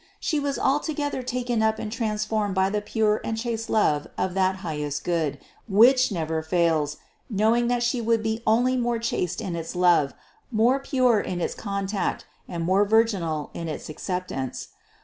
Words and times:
She 0.19 0.39
was 0.39 0.57
altogether 0.57 1.21
taken 1.21 1.61
up 1.61 1.77
and 1.77 1.91
transformed 1.91 2.55
by 2.55 2.71
the 2.71 2.81
pure 2.81 3.21
and 3.23 3.37
chaste 3.37 3.69
love 3.69 4.07
of 4.17 4.33
that 4.33 4.55
highest 4.65 5.03
Good 5.03 5.37
which 5.67 6.11
never 6.11 6.41
fails, 6.41 6.97
knowing 7.29 7.67
that 7.67 7.83
She 7.83 8.01
would 8.01 8.23
be 8.23 8.41
only 8.47 8.75
more 8.75 8.97
chaste 8.97 9.41
in 9.41 9.55
its 9.55 9.75
love, 9.75 10.15
more 10.49 10.79
pure 10.79 11.19
in 11.21 11.39
its 11.39 11.53
contact, 11.53 12.25
and 12.47 12.63
more 12.65 12.83
virginal 12.83 13.51
in 13.53 13.67
its 13.67 13.89
acceptance. 13.89 14.69